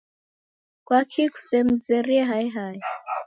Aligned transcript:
Kwaki 0.85 1.23
kusemzerie 1.33 2.23
hae 2.29 2.47
hae? 2.55 2.79